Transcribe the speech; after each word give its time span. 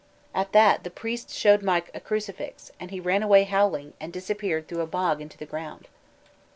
At 0.33 0.51
that 0.53 0.83
the 0.83 0.89
priest 0.89 1.29
showed 1.29 1.61
Mike 1.61 1.91
a 1.93 1.99
crucifix, 1.99 2.71
and 2.79 2.89
he 2.89 2.99
ran 2.99 3.21
away 3.21 3.43
howling, 3.43 3.93
and 3.99 4.11
disappeared 4.11 4.67
through 4.67 4.81
a 4.81 4.87
bog 4.87 5.21
into 5.21 5.37
the 5.37 5.45
ground. 5.45 5.87